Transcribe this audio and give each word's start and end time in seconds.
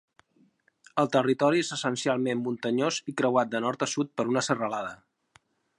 El 1.01 1.09
territori 1.15 1.61
és 1.65 1.69
essencialment 1.77 2.41
muntanyós 2.49 2.99
i 3.13 3.17
creuat 3.21 3.53
de 3.55 3.65
nord 3.69 3.87
a 3.89 3.93
sud 3.95 4.13
per 4.17 4.27
una 4.35 4.45
serralada. 4.49 5.01